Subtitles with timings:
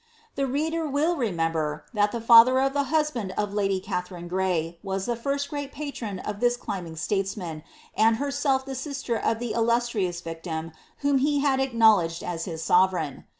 [0.35, 5.05] ''The reader will remember, that the father of the husband of lady Katharine Gray was
[5.05, 7.61] the first great patron of this climbing statesman,
[7.95, 12.63] ind herself the sister of the illustrious victim whom he had acknow* Migetl as his
[12.63, 13.25] sovereign.